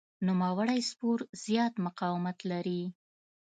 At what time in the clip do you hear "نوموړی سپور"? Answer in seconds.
0.27-1.19